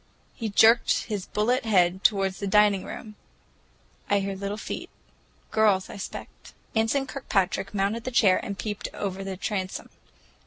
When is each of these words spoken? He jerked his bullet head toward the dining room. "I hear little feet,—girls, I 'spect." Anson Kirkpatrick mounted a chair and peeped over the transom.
He 0.33 0.49
jerked 0.49 1.03
his 1.03 1.27
bullet 1.27 1.63
head 1.63 2.03
toward 2.03 2.33
the 2.33 2.47
dining 2.47 2.85
room. 2.85 3.17
"I 4.09 4.17
hear 4.19 4.35
little 4.35 4.57
feet,—girls, 4.57 5.91
I 5.91 5.97
'spect." 5.97 6.55
Anson 6.75 7.05
Kirkpatrick 7.05 7.71
mounted 7.75 8.07
a 8.07 8.09
chair 8.09 8.43
and 8.43 8.57
peeped 8.57 8.87
over 8.95 9.23
the 9.23 9.37
transom. 9.37 9.91